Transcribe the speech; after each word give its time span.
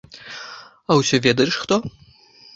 А 0.89 0.97
ўсё 1.01 1.15
ведаеш 1.27 1.53
хто? 1.67 1.81